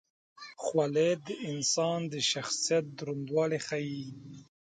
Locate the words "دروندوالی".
2.97-3.59